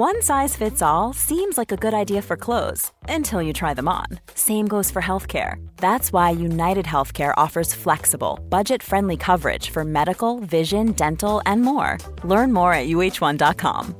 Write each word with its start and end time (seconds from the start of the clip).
One 0.00 0.22
size 0.22 0.54
fits 0.54 0.80
all 0.80 1.12
seems 1.12 1.58
like 1.58 1.72
a 1.72 1.76
good 1.76 1.92
idea 1.92 2.22
for 2.22 2.36
clothes 2.36 2.92
until 3.08 3.42
you 3.42 3.52
try 3.52 3.74
them 3.74 3.88
on. 3.88 4.06
Same 4.32 4.68
goes 4.68 4.92
for 4.92 5.02
healthcare. 5.02 5.54
That's 5.78 6.12
why 6.12 6.30
United 6.30 6.84
Healthcare 6.84 7.34
offers 7.36 7.74
flexible, 7.74 8.38
budget 8.48 8.80
friendly 8.80 9.16
coverage 9.16 9.70
for 9.70 9.82
medical, 9.84 10.38
vision, 10.38 10.92
dental, 10.92 11.42
and 11.46 11.62
more. 11.62 11.98
Learn 12.22 12.52
more 12.52 12.72
at 12.72 12.86
uh1.com. 12.86 13.96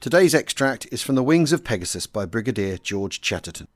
Today's 0.00 0.34
extract 0.36 0.86
is 0.92 1.02
from 1.02 1.16
The 1.16 1.24
Wings 1.24 1.52
of 1.52 1.64
Pegasus 1.64 2.06
by 2.06 2.26
Brigadier 2.26 2.78
George 2.78 3.20
Chatterton. 3.20 3.66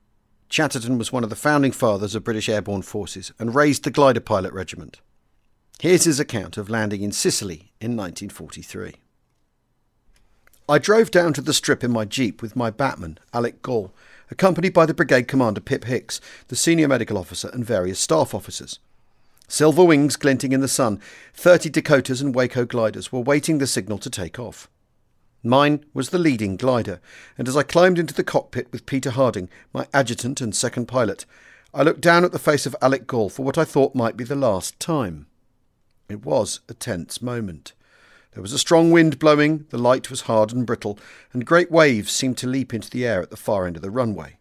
Chatterton 0.47 0.97
was 0.97 1.11
one 1.11 1.25
of 1.25 1.29
the 1.29 1.35
founding 1.35 1.73
fathers 1.73 2.15
of 2.15 2.23
British 2.23 2.47
airborne 2.47 2.83
forces 2.83 3.33
and 3.37 3.53
raised 3.53 3.83
the 3.83 3.91
glider 3.91 4.21
pilot 4.21 4.53
regiment. 4.53 5.01
Here's 5.79 6.05
his 6.05 6.19
account 6.19 6.57
of 6.57 6.71
landing 6.71 7.03
in 7.03 7.11
Sicily 7.11 7.71
in 7.79 7.95
1943. 7.95 8.95
I 10.67 10.79
drove 10.79 11.11
down 11.11 11.33
to 11.33 11.41
the 11.41 11.53
strip 11.53 11.83
in 11.83 11.91
my 11.91 12.03
jeep 12.03 12.41
with 12.41 12.55
my 12.55 12.71
batman, 12.71 13.19
Alec 13.31 13.61
Gall, 13.61 13.93
accompanied 14.31 14.73
by 14.73 14.87
the 14.87 14.95
brigade 14.95 15.27
commander 15.27 15.61
Pip 15.61 15.83
Hicks, 15.83 16.19
the 16.47 16.55
senior 16.55 16.87
medical 16.87 17.15
officer, 17.15 17.51
and 17.53 17.63
various 17.63 17.99
staff 17.99 18.33
officers. 18.33 18.79
Silver 19.47 19.83
wings 19.83 20.15
glinting 20.15 20.51
in 20.51 20.61
the 20.61 20.67
sun, 20.67 20.99
30 21.35 21.69
Dakotas 21.69 22.21
and 22.21 22.33
Waco 22.33 22.65
gliders 22.65 23.11
were 23.11 23.19
waiting 23.19 23.59
the 23.59 23.67
signal 23.67 23.99
to 23.99 24.09
take 24.09 24.39
off. 24.39 24.67
Mine 25.43 25.85
was 25.93 26.09
the 26.09 26.17
leading 26.17 26.57
glider, 26.57 26.99
and 27.37 27.47
as 27.47 27.55
I 27.55 27.61
climbed 27.61 27.99
into 27.99 28.15
the 28.15 28.23
cockpit 28.23 28.67
with 28.71 28.87
Peter 28.87 29.11
Harding, 29.11 29.47
my 29.73 29.85
adjutant 29.93 30.41
and 30.41 30.55
second 30.55 30.87
pilot, 30.87 31.27
I 31.71 31.83
looked 31.83 32.01
down 32.01 32.25
at 32.25 32.31
the 32.31 32.39
face 32.39 32.65
of 32.65 32.75
Alec 32.81 33.05
Gall 33.05 33.29
for 33.29 33.45
what 33.45 33.59
I 33.59 33.63
thought 33.63 33.93
might 33.93 34.17
be 34.17 34.23
the 34.23 34.35
last 34.35 34.79
time. 34.79 35.27
It 36.09 36.25
was 36.25 36.61
a 36.69 36.73
tense 36.73 37.21
moment. 37.21 37.73
There 38.31 38.41
was 38.41 38.53
a 38.53 38.59
strong 38.59 38.91
wind 38.91 39.19
blowing, 39.19 39.65
the 39.71 39.77
light 39.77 40.09
was 40.09 40.21
hard 40.21 40.53
and 40.53 40.65
brittle, 40.65 40.97
and 41.33 41.45
great 41.45 41.69
waves 41.69 42.13
seemed 42.13 42.37
to 42.37 42.47
leap 42.47 42.73
into 42.73 42.89
the 42.89 43.05
air 43.05 43.21
at 43.21 43.29
the 43.29 43.35
far 43.35 43.67
end 43.67 43.75
of 43.75 43.81
the 43.81 43.89
runway. 43.89 44.37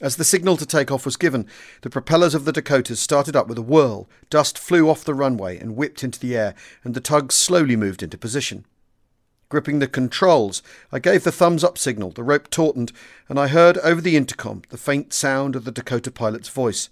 As 0.00 0.16
the 0.16 0.24
signal 0.24 0.56
to 0.56 0.66
take 0.66 0.90
off 0.90 1.04
was 1.04 1.16
given, 1.16 1.46
the 1.82 1.90
propellers 1.90 2.34
of 2.34 2.46
the 2.46 2.52
Dakotas 2.52 2.98
started 2.98 3.36
up 3.36 3.46
with 3.46 3.58
a 3.58 3.62
whirl, 3.62 4.08
dust 4.28 4.58
flew 4.58 4.90
off 4.90 5.04
the 5.04 5.14
runway 5.14 5.56
and 5.56 5.76
whipped 5.76 6.02
into 6.02 6.18
the 6.18 6.36
air, 6.36 6.56
and 6.82 6.94
the 6.94 7.00
tug 7.00 7.30
slowly 7.30 7.76
moved 7.76 8.02
into 8.02 8.18
position. 8.18 8.66
Gripping 9.48 9.78
the 9.78 9.86
controls, 9.86 10.64
I 10.90 10.98
gave 10.98 11.22
the 11.22 11.30
thumbs 11.30 11.62
up 11.62 11.78
signal, 11.78 12.10
the 12.10 12.24
rope 12.24 12.50
tautened, 12.50 12.90
and 13.28 13.38
I 13.38 13.46
heard 13.46 13.78
over 13.78 14.00
the 14.00 14.16
intercom 14.16 14.62
the 14.70 14.78
faint 14.78 15.12
sound 15.12 15.54
of 15.54 15.64
the 15.64 15.70
Dakota 15.70 16.10
pilot's 16.10 16.48
voice 16.48 16.88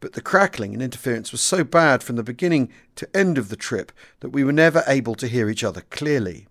but 0.00 0.12
the 0.12 0.20
crackling 0.20 0.74
and 0.74 0.82
interference 0.82 1.32
was 1.32 1.40
so 1.40 1.64
bad 1.64 2.02
from 2.02 2.16
the 2.16 2.22
beginning 2.22 2.70
to 2.96 3.16
end 3.16 3.38
of 3.38 3.48
the 3.48 3.56
trip 3.56 3.92
that 4.20 4.30
we 4.30 4.44
were 4.44 4.52
never 4.52 4.82
able 4.86 5.14
to 5.14 5.28
hear 5.28 5.48
each 5.48 5.64
other 5.64 5.82
clearly. 5.90 6.46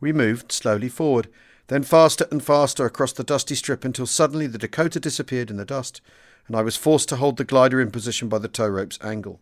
We 0.00 0.12
moved 0.12 0.52
slowly 0.52 0.88
forward, 0.88 1.28
then 1.68 1.82
faster 1.82 2.26
and 2.30 2.42
faster 2.42 2.86
across 2.86 3.12
the 3.12 3.24
dusty 3.24 3.54
strip 3.54 3.84
until 3.84 4.06
suddenly 4.06 4.46
the 4.46 4.58
Dakota 4.58 5.00
disappeared 5.00 5.50
in 5.50 5.56
the 5.56 5.64
dust, 5.64 6.00
and 6.46 6.56
I 6.56 6.62
was 6.62 6.76
forced 6.76 7.08
to 7.10 7.16
hold 7.16 7.36
the 7.36 7.44
glider 7.44 7.80
in 7.80 7.90
position 7.90 8.28
by 8.28 8.38
the 8.38 8.48
tow 8.48 8.68
rope's 8.68 8.98
angle. 9.02 9.40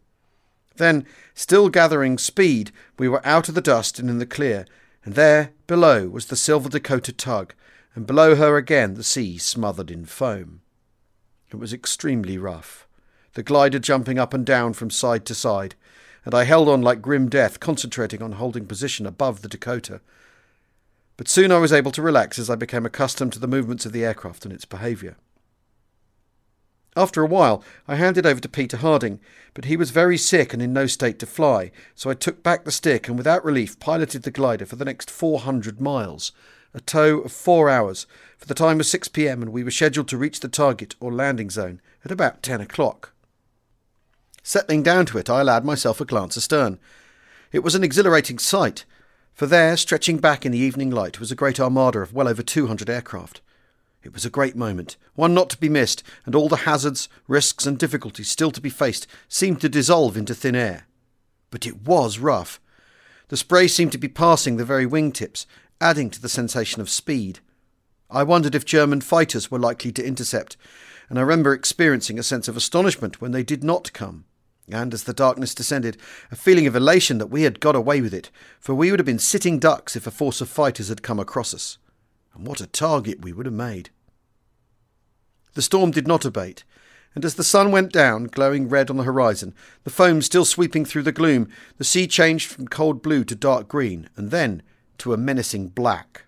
Then, 0.77 1.07
still 1.35 1.69
gathering 1.69 2.19
speed, 2.19 2.73
we 2.99 3.09
were 3.09 3.25
out 3.27 3.49
of 3.49 3.55
the 3.55 3.61
dust 3.61 3.99
and 3.99 4.11
in 4.11 4.19
the 4.19 4.27
clear, 4.27 4.67
and 5.05 5.15
there, 5.15 5.53
below, 5.67 6.09
was 6.09 6.27
the 6.27 6.37
Silver 6.37 6.69
Dakota 6.69 7.13
tug, 7.13 7.55
and 7.95 8.07
below 8.07 8.35
her 8.35 8.57
again 8.57 8.95
the 8.95 9.05
sea 9.05 9.39
smothered 9.39 9.91
in 9.91 10.05
foam. 10.05 10.61
It 11.51 11.57
was 11.57 11.73
extremely 11.73 12.39
rough, 12.39 12.87
the 13.35 13.43
glider 13.43 13.79
jumping 13.79 14.19
up 14.19 14.35
and 14.35 14.45
down 14.45 14.73
from 14.73 14.91
side 14.91 15.25
to 15.27 15.35
side, 15.35 15.75
and 16.25 16.35
I 16.35 16.45
held 16.45 16.69
on 16.69 16.83
like 16.83 17.01
grim 17.01 17.29
death, 17.29 17.61
concentrating 17.61 18.21
on 18.21 18.33
holding 18.33 18.67
position 18.67 19.07
above 19.07 19.43
the 19.43 19.49
Dakota. 19.49 20.01
But 21.17 21.29
soon 21.29 21.53
I 21.53 21.59
was 21.59 21.73
able 21.73 21.93
to 21.93 22.03
relax 22.03 22.39
as 22.39 22.51
I 22.51 22.57
became 22.57 22.85
accustomed 22.85 23.33
to 23.35 23.39
the 23.39 23.47
movements 23.47 23.87
of 23.87 23.93
the 23.93 24.05
aircraft 24.05 24.45
and 24.45 24.53
its 24.53 24.65
behaviour. 24.65 25.17
After 26.97 27.23
a 27.23 27.27
while, 27.27 27.63
I 27.87 27.97
handed 27.97 28.25
over 28.25 28.41
to 28.41 28.49
Peter 28.49 28.79
Harding, 28.79 29.21
but 29.53 29.67
he 29.67 29.77
was 29.77 29.91
very 29.91 30.17
sick 30.17 30.53
and 30.53 30.63
in 30.63 30.73
no 30.73 30.87
state 30.87 31.19
to 31.19 31.27
fly, 31.27 31.71
so 31.95 32.09
I 32.09 32.15
took 32.15 32.43
back 32.43 32.65
the 32.65 32.73
stick 32.73 33.07
and 33.07 33.19
without 33.19 33.45
relief 33.45 33.79
piloted 33.79 34.23
the 34.23 34.31
glider 34.31 34.65
for 34.65 34.77
the 34.77 34.85
next 34.85 35.11
400 35.11 35.79
miles, 35.79 36.33
a 36.77 36.81
tow 36.81 37.21
of 37.21 37.33
four 37.33 37.71
hours, 37.71 38.07
for 38.37 38.47
the 38.47 38.55
time 38.55 38.79
was 38.79 38.91
6 38.91 39.09
pm 39.09 39.41
and 39.41 39.51
we 39.51 39.65
were 39.65 39.71
scheduled 39.71 40.09
to 40.09 40.19
reach 40.19 40.41
the 40.41 40.49
target 40.49 40.95
or 41.01 41.11
landing 41.11 41.49
zone 41.49 41.81
at 42.05 42.13
about 42.13 42.43
10 42.43 42.61
o'clock. 42.61 43.13
Settling 44.43 44.83
down 44.83 45.07
to 45.07 45.19
it, 45.19 45.31
I 45.31 45.41
allowed 45.41 45.65
myself 45.65 46.01
a 46.01 46.05
glance 46.05 46.37
astern. 46.37 46.79
It 47.51 47.61
was 47.61 47.75
an 47.75 47.83
exhilarating 47.83 48.39
sight, 48.39 48.85
for 49.33 49.47
there, 49.47 49.77
stretching 49.77 50.19
back 50.19 50.47
in 50.47 50.53
the 50.53 50.59
evening 50.59 50.91
light, 50.91 51.19
was 51.19 51.33
a 51.33 51.37
great 51.37 51.59
armada 51.59 52.01
of 52.01 52.13
well 52.13 52.29
over 52.29 52.43
200 52.43 52.89
aircraft. 52.89 53.41
It 54.03 54.13
was 54.13 54.25
a 54.25 54.31
great 54.31 54.55
moment, 54.55 54.97
one 55.15 55.35
not 55.35 55.51
to 55.51 55.59
be 55.59 55.69
missed, 55.69 56.03
and 56.27 56.35
all 56.35 56.49
the 56.49 56.57
hazards, 56.59 57.09
risks, 57.27 57.67
and 57.67 57.79
difficulties 57.79 58.29
still 58.29 58.51
to 58.51 58.61
be 58.61 58.71
faced 58.71 59.07
seemed 59.29 59.61
to 59.63 59.69
dissolve 59.69 60.17
into 60.17 60.35
thin 60.35 60.55
air. 60.55 60.87
But 61.51 61.67
it 61.67 61.83
was 61.83 62.19
rough. 62.19 62.61
The 63.29 63.37
spray 63.37 63.67
seemed 63.67 63.93
to 63.93 63.99
be 63.99 64.09
passing 64.09 64.57
the 64.57 64.65
very 64.65 64.87
wingtips, 64.87 65.47
adding 65.81 66.11
to 66.11 66.21
the 66.21 66.29
sensation 66.29 66.81
of 66.81 66.89
speed. 66.89 67.41
I 68.11 68.23
wondered 68.23 68.55
if 68.55 68.65
German 68.65 69.01
fighters 69.01 69.51
were 69.51 69.59
likely 69.59 69.93
to 69.93 70.07
intercept, 70.07 70.57
and 71.09 71.19
I 71.19 71.23
remember 71.23 71.53
experiencing 71.53 72.19
a 72.19 72.23
sense 72.23 72.49
of 72.49 72.57
astonishment 72.57 73.21
when 73.21 73.33
they 73.33 73.43
did 73.43 73.63
not 73.63 73.93
come, 73.93 74.25
and 74.69 74.95
as 74.95 75.05
the 75.05 75.13
darkness 75.13 75.55
descended, 75.55 75.97
a 76.31 76.37
feeling 76.37 76.67
of 76.67 76.75
elation 76.75 77.19
that 77.19 77.29
we 77.29 77.43
had 77.43 77.61
got 77.61 77.77
away 77.77 78.01
with 78.01 78.15
it, 78.15 78.31
for 78.59 78.75
we 78.75 78.91
would 78.91 79.01
have 79.01 79.07
been 79.07 79.19
sitting 79.19 79.59
ducks 79.59 79.97
if 79.97 80.07
a 80.07 80.11
force 80.11 80.41
of 80.41 80.49
fighters 80.49 80.89
had 80.89 81.03
come 81.03 81.21
across 81.21 81.53
us. 81.55 81.79
And 82.35 82.47
what 82.47 82.61
a 82.61 82.67
target 82.67 83.23
we 83.23 83.33
would 83.33 83.47
have 83.47 83.55
made! 83.55 83.91
The 85.55 85.63
storm 85.63 85.91
did 85.91 86.07
not 86.07 86.25
abate, 86.25 86.65
and 87.15 87.25
as 87.25 87.37
the 87.37 87.45
sun 87.45 87.71
went 87.71 87.93
down, 87.93 88.25
glowing 88.25 88.69
red 88.69 88.91
on 88.91 88.99
the 88.99 89.05
horizon, 89.05 89.55
the 89.85 89.91
foam 89.91 90.21
still 90.21 90.45
sweeping 90.45 90.85
through 90.85 91.05
the 91.05 91.13
gloom, 91.13 91.49
the 91.79 91.85
sea 91.85 92.07
changed 92.07 92.51
from 92.51 92.69
cold 92.69 93.03
blue 93.03 93.25
to 93.25 93.35
dark 93.35 93.69
green, 93.69 94.11
and 94.17 94.31
then 94.31 94.63
to 94.99 95.13
a 95.13 95.17
menacing 95.17 95.69
black. 95.69 96.25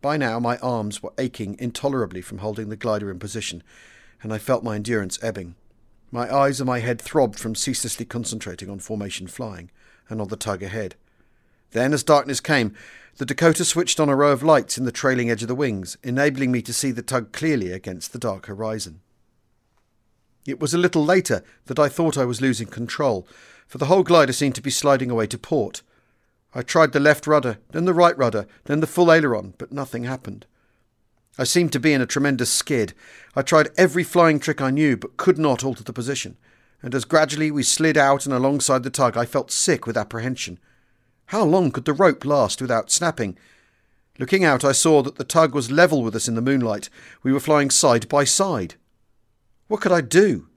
By 0.00 0.16
now, 0.16 0.38
my 0.38 0.58
arms 0.58 1.02
were 1.02 1.12
aching 1.18 1.56
intolerably 1.58 2.22
from 2.22 2.38
holding 2.38 2.68
the 2.68 2.76
glider 2.76 3.10
in 3.10 3.18
position, 3.18 3.62
and 4.22 4.32
I 4.32 4.38
felt 4.38 4.64
my 4.64 4.76
endurance 4.76 5.18
ebbing. 5.22 5.54
My 6.10 6.34
eyes 6.34 6.60
and 6.60 6.66
my 6.66 6.78
head 6.78 7.00
throbbed 7.00 7.38
from 7.38 7.54
ceaselessly 7.54 8.06
concentrating 8.06 8.70
on 8.70 8.78
formation 8.78 9.26
flying 9.26 9.70
and 10.08 10.20
on 10.20 10.28
the 10.28 10.36
tug 10.36 10.62
ahead. 10.62 10.94
Then, 11.72 11.92
as 11.92 12.02
darkness 12.02 12.40
came, 12.40 12.74
the 13.16 13.26
Dakota 13.26 13.64
switched 13.64 14.00
on 14.00 14.08
a 14.08 14.16
row 14.16 14.32
of 14.32 14.42
lights 14.42 14.78
in 14.78 14.84
the 14.84 14.92
trailing 14.92 15.28
edge 15.30 15.42
of 15.42 15.48
the 15.48 15.54
wings, 15.54 15.98
enabling 16.02 16.52
me 16.52 16.62
to 16.62 16.72
see 16.72 16.92
the 16.92 17.02
tug 17.02 17.32
clearly 17.32 17.72
against 17.72 18.12
the 18.12 18.18
dark 18.18 18.46
horizon. 18.46 19.00
It 20.46 20.60
was 20.60 20.72
a 20.72 20.78
little 20.78 21.04
later 21.04 21.42
that 21.66 21.78
I 21.78 21.88
thought 21.88 22.16
I 22.16 22.24
was 22.24 22.40
losing 22.40 22.68
control, 22.68 23.26
for 23.66 23.78
the 23.78 23.86
whole 23.86 24.02
glider 24.02 24.32
seemed 24.32 24.54
to 24.54 24.62
be 24.62 24.70
sliding 24.70 25.10
away 25.10 25.26
to 25.26 25.36
port, 25.36 25.82
I 26.58 26.62
tried 26.62 26.90
the 26.90 26.98
left 26.98 27.28
rudder, 27.28 27.58
then 27.70 27.84
the 27.84 27.94
right 27.94 28.18
rudder, 28.18 28.44
then 28.64 28.80
the 28.80 28.88
full 28.88 29.12
aileron, 29.12 29.54
but 29.58 29.70
nothing 29.70 30.02
happened. 30.02 30.44
I 31.38 31.44
seemed 31.44 31.70
to 31.70 31.78
be 31.78 31.92
in 31.92 32.00
a 32.00 32.06
tremendous 32.06 32.50
skid. 32.50 32.94
I 33.36 33.42
tried 33.42 33.68
every 33.78 34.02
flying 34.02 34.40
trick 34.40 34.60
I 34.60 34.70
knew, 34.70 34.96
but 34.96 35.16
could 35.16 35.38
not 35.38 35.62
alter 35.62 35.84
the 35.84 35.92
position. 35.92 36.36
And 36.82 36.96
as 36.96 37.04
gradually 37.04 37.52
we 37.52 37.62
slid 37.62 37.96
out 37.96 38.26
and 38.26 38.34
alongside 38.34 38.82
the 38.82 38.90
tug, 38.90 39.16
I 39.16 39.24
felt 39.24 39.52
sick 39.52 39.86
with 39.86 39.96
apprehension. 39.96 40.58
How 41.26 41.44
long 41.44 41.70
could 41.70 41.84
the 41.84 41.92
rope 41.92 42.24
last 42.24 42.60
without 42.60 42.90
snapping? 42.90 43.38
Looking 44.18 44.42
out, 44.42 44.64
I 44.64 44.72
saw 44.72 45.00
that 45.02 45.14
the 45.14 45.22
tug 45.22 45.54
was 45.54 45.70
level 45.70 46.02
with 46.02 46.16
us 46.16 46.26
in 46.26 46.34
the 46.34 46.42
moonlight. 46.42 46.90
We 47.22 47.32
were 47.32 47.38
flying 47.38 47.70
side 47.70 48.08
by 48.08 48.24
side. 48.24 48.74
What 49.68 49.80
could 49.80 49.92
I 49.92 50.00
do? 50.00 50.48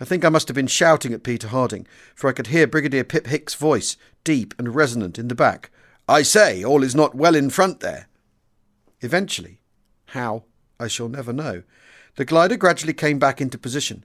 I 0.00 0.04
think 0.04 0.24
I 0.24 0.28
must 0.28 0.48
have 0.48 0.54
been 0.54 0.68
shouting 0.68 1.12
at 1.12 1.22
Peter 1.22 1.48
Harding, 1.48 1.86
for 2.14 2.28
I 2.28 2.32
could 2.32 2.48
hear 2.48 2.66
Brigadier 2.66 3.04
Pip 3.04 3.26
Hicks' 3.26 3.54
voice, 3.54 3.96
deep 4.22 4.54
and 4.58 4.74
resonant, 4.74 5.18
in 5.18 5.28
the 5.28 5.34
back. 5.34 5.70
I 6.08 6.22
say, 6.22 6.64
all 6.64 6.82
is 6.82 6.94
not 6.94 7.14
well 7.14 7.34
in 7.34 7.50
front 7.50 7.80
there. 7.80 8.06
Eventually, 9.00 9.60
how, 10.06 10.44
I 10.78 10.88
shall 10.88 11.08
never 11.08 11.32
know, 11.32 11.62
the 12.16 12.24
glider 12.24 12.56
gradually 12.56 12.94
came 12.94 13.18
back 13.18 13.40
into 13.40 13.58
position. 13.58 14.04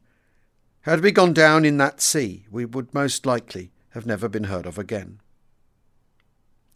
Had 0.82 1.02
we 1.02 1.12
gone 1.12 1.34
down 1.34 1.64
in 1.64 1.78
that 1.78 2.02
sea, 2.02 2.46
we 2.52 2.66
would 2.66 2.94
most 2.94 3.26
likely 3.26 3.72
have 3.92 4.06
never 4.06 4.28
been 4.28 4.46
heard 4.46 4.66
of 4.66 4.78
again. 4.78 5.20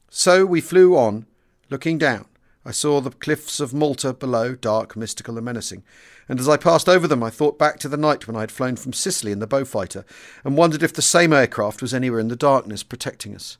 So 0.10 0.46
we 0.46 0.62
flew 0.62 0.96
on, 0.96 1.26
looking 1.70 1.98
down, 1.98 2.26
I 2.68 2.72
saw 2.72 3.00
the 3.00 3.12
cliffs 3.12 3.62
of 3.62 3.74
Malta 3.74 4.12
below, 4.12 4.54
dark, 4.54 4.98
mystical, 4.98 5.38
and 5.38 5.46
menacing, 5.46 5.84
and 6.28 6.38
as 6.38 6.50
I 6.50 6.58
passed 6.58 6.90
over 6.90 7.08
them, 7.08 7.24
I 7.24 7.30
thought 7.30 7.58
back 7.58 7.80
to 7.80 7.88
the 7.88 7.96
night 7.96 8.28
when 8.28 8.36
I 8.36 8.42
had 8.42 8.52
flown 8.52 8.76
from 8.76 8.92
Sicily 8.92 9.32
in 9.32 9.40
the 9.40 9.48
Beaufighter 9.48 10.04
and 10.44 10.58
wondered 10.58 10.84
if 10.84 10.92
the 10.92 11.02
same 11.02 11.32
aircraft 11.32 11.82
was 11.82 11.94
anywhere 11.94 12.20
in 12.20 12.28
the 12.28 12.36
darkness 12.36 12.84
protecting 12.84 13.34
us. 13.34 13.58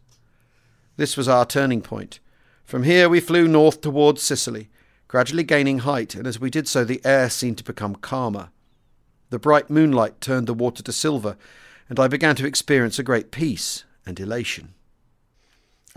This 0.98 1.16
was 1.16 1.30
our 1.30 1.46
turning 1.46 1.82
point. 1.82 2.20
From 2.66 2.84
here 2.84 3.08
we 3.08 3.22
flew 3.22 3.48
north 3.48 3.80
towards 3.80 4.22
Sicily, 4.22 4.70
gradually 5.08 5.44
gaining 5.44 5.80
height, 5.80 6.14
and 6.14 6.28
as 6.28 6.42
we 6.42 6.50
did 6.50 6.68
so, 6.68 6.84
the 6.84 7.00
air 7.06 7.30
seemed 7.30 7.60
to 7.60 7.64
become 7.64 7.96
calmer. 7.96 8.50
The 9.30 9.40
bright 9.40 9.70
moonlight 9.70 10.20
turned 10.20 10.48
the 10.48 10.54
water 10.54 10.84
to 10.84 10.92
silver, 10.92 11.38
and 11.88 11.98
I 11.98 12.10
began 12.10 12.36
to 12.36 12.46
experience 12.46 13.00
a 13.00 13.04
great 13.04 13.32
peace 13.32 13.86
and 14.06 14.20
elation. 14.20 14.74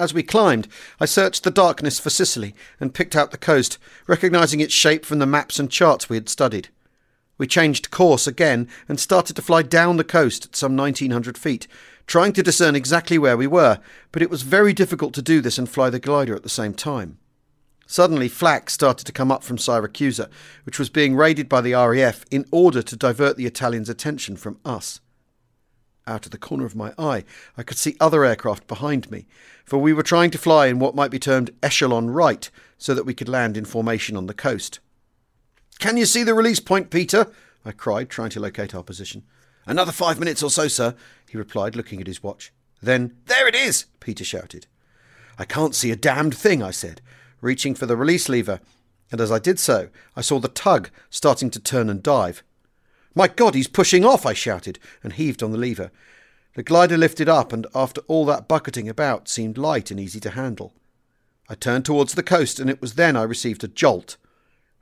As 0.00 0.14
we 0.14 0.23
climbed, 0.23 0.67
I 0.99 1.05
searched 1.05 1.44
the 1.44 1.50
darkness 1.50 2.00
for 2.00 2.08
Sicily 2.08 2.55
and 2.81 2.94
picked 2.94 3.14
out 3.14 3.32
the 3.32 3.37
coast, 3.37 3.76
recognizing 4.06 4.61
its 4.61 4.73
shape 4.73 5.05
from 5.05 5.19
the 5.19 5.26
maps 5.26 5.58
and 5.58 5.70
charts 5.70 6.08
we 6.08 6.17
had 6.17 6.31
studied. 6.31 6.70
We 7.37 7.47
changed 7.47 7.91
course 7.91 8.26
again 8.26 8.67
and 8.88 8.99
started 8.99 9.37
to 9.37 9.43
fly 9.43 9.61
down 9.61 9.99
the 9.99 10.05
coast 10.05 10.47
at 10.47 10.56
some 10.56 10.75
1900 10.75 11.37
feet, 11.37 11.67
trying 12.06 12.32
to 12.32 12.43
discern 12.43 12.75
exactly 12.75 13.19
where 13.19 13.37
we 13.37 13.47
were, 13.47 13.79
but 14.11 14.23
it 14.23 14.31
was 14.31 14.41
very 14.41 14.73
difficult 14.73 15.12
to 15.14 15.23
do 15.23 15.43
this 15.43 15.58
and 15.58 15.69
fly 15.69 15.91
the 15.91 16.00
glider 16.00 16.35
at 16.35 16.44
the 16.44 16.49
same 16.49 16.73
time. 16.73 17.19
Suddenly, 17.87 18.29
flak 18.29 18.70
started 18.70 19.05
to 19.05 19.12
come 19.12 19.31
up 19.31 19.44
from 19.44 19.58
Siracusa, 19.58 20.31
which 20.64 20.79
was 20.79 20.88
being 20.88 21.14
raided 21.14 21.47
by 21.47 21.61
the 21.61 21.75
RAF 21.75 22.25
in 22.31 22.47
order 22.50 22.81
to 22.81 22.97
divert 22.97 23.37
the 23.37 23.44
Italians' 23.44 23.91
attention 23.91 24.37
from 24.37 24.61
us. 24.64 25.00
Out 26.10 26.26
of 26.26 26.32
the 26.32 26.38
corner 26.38 26.66
of 26.66 26.74
my 26.74 26.92
eye, 26.98 27.22
I 27.56 27.62
could 27.62 27.78
see 27.78 27.96
other 28.00 28.24
aircraft 28.24 28.66
behind 28.66 29.12
me, 29.12 29.28
for 29.64 29.78
we 29.78 29.92
were 29.92 30.02
trying 30.02 30.32
to 30.32 30.38
fly 30.38 30.66
in 30.66 30.80
what 30.80 30.96
might 30.96 31.12
be 31.12 31.20
termed 31.20 31.52
echelon 31.62 32.10
right, 32.10 32.50
so 32.78 32.94
that 32.94 33.06
we 33.06 33.14
could 33.14 33.28
land 33.28 33.56
in 33.56 33.64
formation 33.64 34.16
on 34.16 34.26
the 34.26 34.34
coast. 34.34 34.80
Can 35.78 35.96
you 35.96 36.06
see 36.06 36.24
the 36.24 36.34
release 36.34 36.58
point, 36.58 36.90
Peter? 36.90 37.30
I 37.64 37.70
cried, 37.70 38.10
trying 38.10 38.30
to 38.30 38.40
locate 38.40 38.74
our 38.74 38.82
position. 38.82 39.22
Another 39.66 39.92
five 39.92 40.18
minutes 40.18 40.42
or 40.42 40.50
so, 40.50 40.66
sir, 40.66 40.96
he 41.30 41.38
replied, 41.38 41.76
looking 41.76 42.00
at 42.00 42.08
his 42.08 42.24
watch. 42.24 42.52
Then, 42.82 43.16
There 43.26 43.46
it 43.46 43.54
is! 43.54 43.84
Peter 44.00 44.24
shouted. 44.24 44.66
I 45.38 45.44
can't 45.44 45.76
see 45.76 45.92
a 45.92 45.96
damned 45.96 46.34
thing, 46.34 46.60
I 46.60 46.72
said, 46.72 47.00
reaching 47.40 47.76
for 47.76 47.86
the 47.86 47.96
release 47.96 48.28
lever, 48.28 48.58
and 49.12 49.20
as 49.20 49.30
I 49.30 49.38
did 49.38 49.60
so, 49.60 49.90
I 50.16 50.22
saw 50.22 50.40
the 50.40 50.48
tug 50.48 50.90
starting 51.08 51.50
to 51.50 51.60
turn 51.60 51.88
and 51.88 52.02
dive. 52.02 52.42
My 53.14 53.28
God, 53.28 53.54
he's 53.54 53.68
pushing 53.68 54.04
off, 54.04 54.24
I 54.24 54.32
shouted, 54.32 54.78
and 55.02 55.12
heaved 55.12 55.42
on 55.42 55.50
the 55.50 55.58
lever. 55.58 55.90
The 56.54 56.62
glider 56.62 56.96
lifted 56.96 57.28
up, 57.28 57.52
and 57.52 57.66
after 57.74 58.00
all 58.06 58.24
that 58.26 58.48
bucketing 58.48 58.88
about, 58.88 59.28
seemed 59.28 59.58
light 59.58 59.90
and 59.90 59.98
easy 59.98 60.20
to 60.20 60.30
handle. 60.30 60.72
I 61.48 61.54
turned 61.54 61.84
towards 61.84 62.14
the 62.14 62.22
coast, 62.22 62.60
and 62.60 62.70
it 62.70 62.80
was 62.80 62.94
then 62.94 63.16
I 63.16 63.22
received 63.22 63.64
a 63.64 63.68
jolt. 63.68 64.16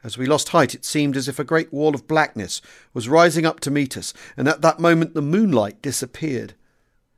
As 0.04 0.16
we 0.16 0.26
lost 0.26 0.50
height, 0.50 0.74
it 0.74 0.84
seemed 0.84 1.16
as 1.16 1.26
if 1.26 1.38
a 1.38 1.44
great 1.44 1.72
wall 1.72 1.94
of 1.94 2.06
blackness 2.06 2.62
was 2.94 3.08
rising 3.08 3.44
up 3.44 3.60
to 3.60 3.70
meet 3.70 3.96
us, 3.96 4.14
and 4.36 4.46
at 4.46 4.62
that 4.62 4.78
moment 4.78 5.14
the 5.14 5.22
moonlight 5.22 5.82
disappeared. 5.82 6.54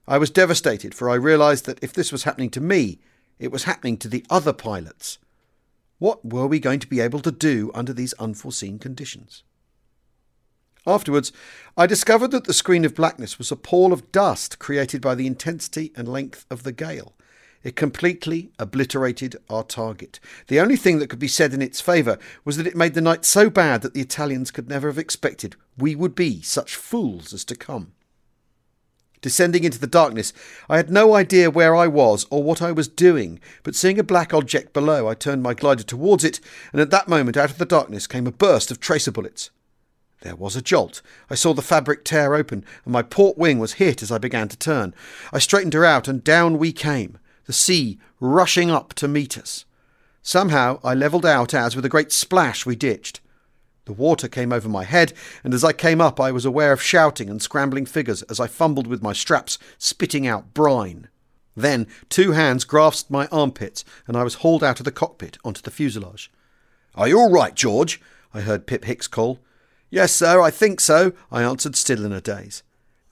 I 0.09 0.19
was 0.19 0.31
devastated, 0.31 0.95
for 0.95 1.11
I 1.11 1.15
realized 1.15 1.67
that 1.67 1.83
if 1.83 1.93
this 1.93 2.11
was 2.11 2.23
happening 2.23 2.51
to 2.51 2.61
me, 2.61 2.99
it 3.39 3.53
was 3.53 3.65
happening 3.65 3.97
to 3.99 4.09
the 4.09 4.25
other 4.31 4.53
pilots. 4.53 5.19
What 5.99 6.25
were 6.25 6.47
we 6.47 6.59
going 6.59 6.81
to 6.81 6.87
be 6.87 7.01
able 7.01 7.21
to 7.21 7.31
do 7.31 7.71
under 7.75 7.93
these 7.93 8.15
unforeseen 8.15 8.79
conditions? 8.79 9.43
Afterwards, 10.87 11.33
I 11.77 11.87
discovered 11.87 12.31
that 12.31 12.45
the 12.45 12.55
screen 12.55 12.85
of 12.85 12.95
blackness 12.95 13.39
was 13.39 13.53
a 13.53 13.57
pall 13.57 13.93
of 13.93 14.11
dust 14.13 14.59
created 14.59 15.01
by 15.01 15.15
the 15.15 15.27
intensity 15.27 15.93
and 15.95 16.09
length 16.09 16.47
of 16.51 16.63
the 16.63 16.73
gale. 16.73 17.15
It 17.63 17.77
completely 17.77 18.53
obliterated 18.59 19.37
our 19.51 19.63
target. 19.63 20.19
The 20.47 20.61
only 20.61 20.77
thing 20.77 20.99
that 20.99 21.09
could 21.11 21.19
be 21.19 21.29
said 21.29 21.53
in 21.53 21.61
its 21.61 21.81
favour 21.81 22.19
was 22.45 22.57
that 22.57 22.67
it 22.67 22.77
made 22.77 22.95
the 22.95 23.03
night 23.03 23.27
so 23.27 23.51
bad 23.51 23.83
that 23.83 23.93
the 23.93 24.01
Italians 24.01 24.51
could 24.51 24.69
never 24.69 24.89
have 24.89 24.99
expected 24.99 25.57
we 25.77 25.95
would 25.95 26.15
be 26.15 26.41
such 26.41 26.77
fools 26.77 27.35
as 27.35 27.45
to 27.47 27.55
come. 27.55 27.93
Descending 29.21 29.65
into 29.65 29.79
the 29.79 29.87
darkness, 29.87 30.33
I 30.71 30.79
had 30.79 30.91
no 30.91 31.15
idea 31.15 31.51
where 31.51 31.77
I 31.77 31.87
was 31.87 32.27
or 32.31 32.43
what 32.43 32.63
I 32.63 32.73
was 32.73 32.89
doing, 32.89 33.39
but 33.63 33.75
seeing 33.75 33.99
a 33.99 34.05
black 34.05 34.33
object 34.33 34.73
below, 34.73 35.07
I 35.07 35.15
turned 35.15 35.43
my 35.43 35.53
glider 35.53 35.83
towards 35.83 36.25
it, 36.25 36.41
and 36.73 36.81
at 36.81 36.91
that 36.91 37.09
moment 37.09 37.37
out 37.37 37.51
of 37.51 37.59
the 37.59 37.67
darkness 37.67 38.07
came 38.07 38.27
a 38.27 38.33
burst 38.33 38.71
of 38.71 38.81
tracer 38.81 39.13
bullets. 39.13 39.51
There 40.23 40.37
was 40.37 40.55
a 40.55 40.63
jolt. 40.63 41.01
I 41.31 41.35
saw 41.35 41.55
the 41.55 41.63
fabric 41.63 42.05
tear 42.05 42.35
open, 42.35 42.65
and 42.85 42.93
my 42.93 43.03
port 43.03 43.39
wing 43.39 43.59
was 43.59 43.75
hit 43.75 44.03
as 44.03 44.13
I 44.13 44.19
began 44.19 44.49
to 44.49 44.57
turn. 44.57 44.95
I 45.33 45.39
straightened 45.39 45.73
her 45.75 45.85
out, 45.85 46.09
and 46.09 46.23
down 46.23 46.59
we 46.59 46.73
came, 46.73 47.19
the 47.47 47.53
sea 47.53 47.99
rushing 48.21 48.71
up 48.71 48.93
to 48.95 49.09
meet 49.09 49.39
us. 49.39 49.65
Somehow 50.23 50.79
I 50.85 50.95
levelled 50.95 51.25
out 51.25 51.55
as, 51.55 51.75
with 51.75 51.87
a 51.87 51.91
great 51.91 52.13
splash, 52.13 52.67
we 52.67 52.77
ditched. 52.77 53.21
The 53.87 53.95
water 53.95 54.29
came 54.29 54.53
over 54.53 54.69
my 54.69 54.85
head, 54.85 55.15
and 55.43 55.55
as 55.55 55.65
I 55.65 55.73
came 55.73 56.03
up, 56.03 56.21
I 56.21 56.31
was 56.31 56.45
aware 56.45 56.73
of 56.73 56.83
shouting 56.83 57.31
and 57.31 57.41
scrambling 57.41 57.87
figures 57.87 58.23
as 58.25 58.39
I 58.39 58.47
fumbled 58.47 58.87
with 58.87 59.03
my 59.03 59.15
straps, 59.15 59.59
spitting 59.79 60.27
out 60.27 60.53
brine. 60.53 61.09
Then 61.57 61.87
two 62.11 62.33
hands 62.33 62.65
grasped 62.65 63.11
my 63.11 63.27
armpits, 63.29 63.85
and 64.07 64.17
I 64.17 64.23
was 64.23 64.35
hauled 64.35 64.63
out 64.63 64.81
of 64.81 64.85
the 64.85 64.93
cockpit 64.93 65.39
onto 65.45 65.63
the 65.63 65.71
fuselage. 65.71 66.31
Are 66.95 67.09
you 67.09 67.19
all 67.19 67.33
right, 67.33 67.55
George? 67.55 68.01
I 68.35 68.43
heard 68.43 68.67
Pip 68.67 68.85
Hicks 68.85 69.09
call. 69.09 69.41
Yes, 69.91 70.15
sir, 70.15 70.41
I 70.41 70.51
think 70.51 70.81
so, 70.81 71.13
I 71.33 71.43
answered, 71.43 71.75
still 71.75 72.05
in 72.05 72.13
a 72.13 72.21
daze. 72.21 72.63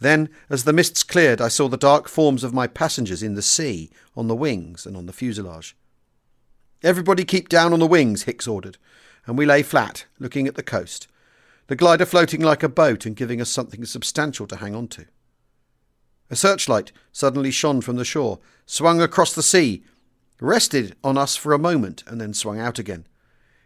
Then, 0.01 0.29
as 0.49 0.63
the 0.63 0.73
mists 0.73 1.03
cleared, 1.03 1.41
I 1.41 1.49
saw 1.49 1.69
the 1.69 1.77
dark 1.77 2.09
forms 2.09 2.45
of 2.45 2.55
my 2.55 2.69
passengers 2.69 3.23
in 3.23 3.35
the 3.35 3.43
sea, 3.43 3.91
on 4.17 4.29
the 4.29 4.37
wings 4.37 4.87
and 4.87 4.97
on 4.97 5.07
the 5.07 5.13
fuselage. 5.13 5.77
Everybody 6.83 7.25
keep 7.25 7.49
down 7.49 7.73
on 7.73 7.81
the 7.81 7.87
wings, 7.87 8.23
Hicks 8.23 8.47
ordered, 8.47 8.79
and 9.27 9.37
we 9.37 9.45
lay 9.45 9.65
flat, 9.65 10.07
looking 10.21 10.47
at 10.47 10.55
the 10.55 10.63
coast, 10.63 11.09
the 11.67 11.75
glider 11.75 12.07
floating 12.07 12.41
like 12.41 12.63
a 12.63 12.69
boat 12.69 13.05
and 13.05 13.17
giving 13.17 13.41
us 13.41 13.51
something 13.51 13.85
substantial 13.85 14.47
to 14.47 14.57
hang 14.57 14.75
on 14.75 14.87
to. 14.89 15.07
A 16.31 16.37
searchlight 16.37 16.93
suddenly 17.11 17.51
shone 17.51 17.81
from 17.81 17.97
the 17.97 18.05
shore, 18.05 18.39
swung 18.67 19.01
across 19.01 19.35
the 19.35 19.43
sea, 19.43 19.83
rested 20.41 20.95
on 21.03 21.19
us 21.19 21.35
for 21.35 21.53
a 21.53 21.59
moment, 21.59 22.05
and 22.07 22.21
then 22.21 22.33
swung 22.33 22.61
out 22.61 22.79
again. 22.79 23.07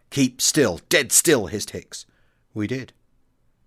Keep 0.09 0.41
still, 0.41 0.79
dead 0.89 1.11
still, 1.11 1.47
hissed 1.47 1.71
Hicks. 1.71 2.05
We 2.53 2.67
did. 2.67 2.93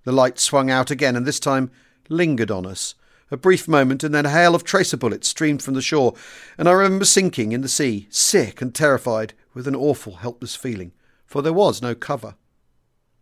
The 0.06 0.12
light 0.12 0.38
swung 0.38 0.70
out 0.70 0.92
again, 0.92 1.16
and 1.16 1.26
this 1.26 1.40
time 1.40 1.68
lingered 2.08 2.48
on 2.52 2.64
us. 2.64 2.94
A 3.32 3.36
brief 3.36 3.66
moment, 3.66 4.04
and 4.04 4.14
then 4.14 4.24
a 4.24 4.30
hail 4.30 4.54
of 4.54 4.62
tracer 4.62 4.96
bullets 4.96 5.26
streamed 5.26 5.64
from 5.64 5.74
the 5.74 5.82
shore, 5.82 6.14
and 6.56 6.68
I 6.68 6.72
remember 6.74 7.04
sinking 7.04 7.50
in 7.50 7.60
the 7.60 7.68
sea, 7.68 8.06
sick 8.08 8.62
and 8.62 8.72
terrified, 8.72 9.34
with 9.52 9.66
an 9.66 9.74
awful, 9.74 10.14
helpless 10.14 10.54
feeling, 10.54 10.92
for 11.26 11.42
there 11.42 11.52
was 11.52 11.82
no 11.82 11.96
cover. 11.96 12.36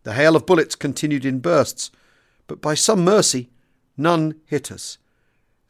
The 0.03 0.13
hail 0.13 0.37
of 0.37 0.45
bullets 0.45 0.75
continued 0.75 1.25
in 1.25 1.39
bursts, 1.39 1.91
but 2.47 2.61
by 2.61 2.75
some 2.75 3.03
mercy, 3.03 3.49
none 3.97 4.35
hit 4.45 4.71
us. 4.71 4.99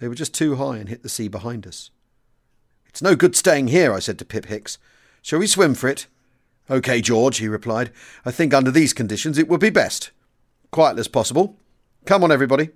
They 0.01 0.09
were 0.09 0.17
just 0.17 0.35
too 0.35 0.57
high 0.57 0.79
and 0.79 0.89
hit 0.89 1.05
the 1.05 1.09
sea 1.09 1.29
behind 1.29 1.65
us. 1.65 1.93
It's 2.87 3.03
no 3.03 3.15
good 3.15 3.37
staying 3.37 3.69
here, 3.69 3.93
I 3.93 4.01
said 4.01 4.19
to 4.19 4.25
Pip 4.25 4.47
Hicks. 4.47 4.79
Shall 5.23 5.39
we 5.39 5.47
swim 5.47 5.77
for 5.77 5.89
it? 5.89 6.09
OK, 6.69 7.01
George, 7.01 7.39
he 7.39 7.47
replied. 7.47 7.93
I 8.25 8.33
think 8.33 8.53
under 8.53 8.73
these 8.73 8.93
conditions 8.93 9.39
it 9.39 9.47
would 9.47 9.61
be 9.61 9.71
best 9.71 10.11
quietly 10.75 10.99
as 10.99 11.07
possible. 11.07 11.57
Come 12.05 12.25
on, 12.25 12.33
everybody. 12.33 12.71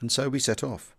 And 0.00 0.12
so 0.12 0.28
we 0.28 0.38
set 0.38 0.62
off. 0.62 0.94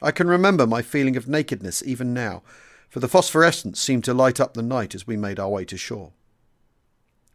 I 0.00 0.10
can 0.10 0.26
remember 0.26 0.66
my 0.66 0.80
feeling 0.80 1.18
of 1.18 1.28
nakedness 1.28 1.82
even 1.84 2.14
now, 2.14 2.42
for 2.88 2.98
the 2.98 3.08
phosphorescence 3.08 3.78
seemed 3.78 4.04
to 4.04 4.14
light 4.14 4.40
up 4.40 4.54
the 4.54 4.62
night 4.62 4.94
as 4.94 5.06
we 5.06 5.18
made 5.18 5.38
our 5.38 5.50
way 5.50 5.66
to 5.66 5.76
shore. 5.76 6.12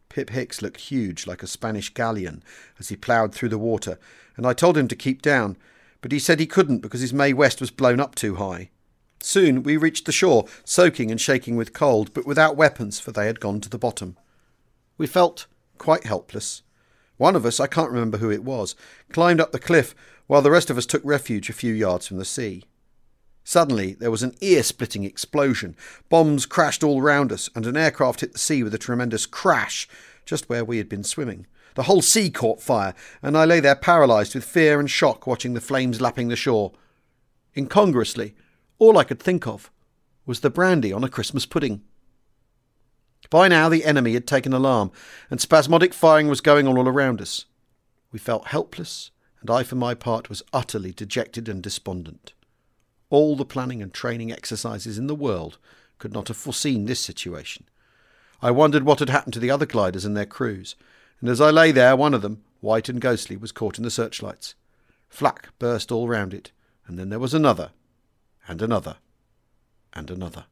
Pip 0.10 0.32
Hicks 0.32 0.64
looked 0.64 0.90
huge 0.90 1.28
like 1.28 1.44
a 1.44 1.48
Spanish 1.48 1.94
galleon 1.94 2.42
as 2.80 2.90
he 2.90 2.96
ploughed 2.96 3.32
through 3.32 3.50
the 3.50 3.60
water, 3.60 4.00
and 4.36 4.48
I 4.48 4.54
told 4.54 4.76
him 4.76 4.88
to 4.88 4.96
keep 4.96 5.22
down, 5.22 5.56
but 6.02 6.12
he 6.12 6.18
said 6.18 6.40
he 6.40 6.48
couldn't 6.48 6.80
because 6.80 7.02
his 7.02 7.14
Mae 7.14 7.34
West 7.34 7.62
was 7.62 7.70
blown 7.70 8.00
up 8.00 8.16
too 8.16 8.38
high. 8.38 8.72
Soon 9.22 9.62
we 9.62 9.78
reached 9.78 10.08
the 10.08 10.12
shore, 10.12 10.48
soaking 10.66 11.12
and 11.12 11.22
shaking 11.22 11.56
with 11.56 11.74
cold, 11.74 12.12
but 12.16 12.26
without 12.26 12.58
weapons, 12.58 13.00
for 13.00 13.12
they 13.12 13.28
had 13.28 13.40
gone 13.40 13.62
to 13.62 13.70
the 13.70 13.78
bottom. 13.78 14.18
We 14.98 15.06
felt 15.06 15.46
quite 15.78 16.06
helpless, 16.06 16.64
one 17.20 17.36
of 17.36 17.46
us, 17.46 17.60
I 17.60 17.68
can't 17.68 17.92
remember 17.92 18.18
who 18.18 18.32
it 18.32 18.46
was, 18.46 18.76
climbed 19.12 19.42
up 19.42 19.52
the 19.52 19.60
cliff 19.60 19.94
while 20.28 20.42
the 20.42 20.52
rest 20.52 20.70
of 20.70 20.78
us 20.78 20.86
took 20.86 21.02
refuge 21.04 21.50
a 21.50 21.54
few 21.54 21.74
yards 21.74 22.08
from 22.08 22.18
the 22.18 22.24
sea. 22.24 22.64
Suddenly, 23.44 23.94
there 23.94 24.10
was 24.10 24.24
an 24.24 24.36
ear 24.40 24.64
splitting 24.64 25.04
explosion. 25.04 25.76
Bombs 26.08 26.46
crashed 26.46 26.82
all 26.82 27.02
round 27.02 27.34
us, 27.34 27.50
and 27.54 27.66
an 27.66 27.76
aircraft 27.76 28.22
hit 28.22 28.32
the 28.32 28.40
sea 28.40 28.64
with 28.64 28.74
a 28.74 28.78
tremendous 28.78 29.26
crash 29.26 29.86
just 30.26 30.48
where 30.48 30.64
we 30.64 30.78
had 30.78 30.88
been 30.88 31.04
swimming. 31.04 31.46
The 31.76 31.84
whole 31.84 32.02
sea 32.02 32.30
caught 32.30 32.62
fire, 32.62 32.94
and 33.22 33.38
I 33.38 33.44
lay 33.44 33.60
there 33.60 33.76
paralysed 33.76 34.34
with 34.34 34.46
fear 34.46 34.80
and 34.80 34.90
shock 34.90 35.28
watching 35.28 35.56
the 35.56 35.62
flames 35.62 36.00
lapping 36.00 36.30
the 36.30 36.38
shore. 36.38 36.72
Incongruously, 37.58 38.34
all 38.78 38.98
I 38.98 39.04
could 39.04 39.20
think 39.20 39.46
of 39.46 39.70
was 40.26 40.40
the 40.40 40.50
brandy 40.50 40.94
on 40.94 41.04
a 41.04 41.10
Christmas 41.10 41.46
pudding. 41.46 41.82
By 43.30 43.48
now, 43.48 43.70
the 43.70 43.86
enemy 43.86 44.14
had 44.14 44.26
taken 44.26 44.54
alarm, 44.54 44.92
and 45.30 45.40
spasmodic 45.40 45.94
firing 45.94 46.28
was 46.28 46.42
going 46.42 46.68
on 46.68 46.78
all 46.78 46.88
around 46.88 47.22
us. 47.22 47.46
We 48.12 48.18
felt 48.18 48.48
helpless, 48.48 49.12
and 49.42 49.52
I, 49.52 49.64
for 49.64 49.76
my 49.76 49.94
part, 49.94 50.30
was 50.30 50.42
utterly 50.52 50.92
dejected 50.92 51.48
and 51.48 51.62
despondent. 51.62 52.34
All 53.10 53.36
the 53.36 53.46
planning 53.46 53.82
and 53.82 53.94
training 53.94 54.32
exercises 54.32 54.98
in 54.98 55.08
the 55.08 55.16
world 55.16 55.58
could 56.00 56.14
not 56.14 56.28
have 56.28 56.38
foreseen 56.38 56.86
this 56.86 57.00
situation. 57.00 57.66
I 58.42 58.52
wondered 58.52 58.84
what 58.84 59.00
had 59.00 59.10
happened 59.10 59.34
to 59.34 59.40
the 59.40 59.52
other 59.52 59.66
gliders 59.66 60.06
and 60.06 60.18
their 60.18 60.26
crews, 60.26 60.76
and 61.20 61.30
as 61.30 61.42
I 61.42 61.52
lay 61.52 61.72
there, 61.72 61.96
one 61.96 62.14
of 62.14 62.22
them, 62.22 62.44
white 62.62 62.90
and 62.90 63.02
ghostly, 63.02 63.36
was 63.36 63.52
caught 63.52 63.78
in 63.78 63.84
the 63.84 63.92
searchlights. 63.92 64.56
Flak 65.08 65.50
burst 65.60 65.92
all 65.92 66.08
round 66.08 66.34
it, 66.34 66.52
and 66.88 66.98
then 66.98 67.10
there 67.10 67.20
was 67.20 67.34
another, 67.34 67.72
and 68.48 68.62
another, 68.62 68.98
and 69.94 70.10
another. 70.10 70.46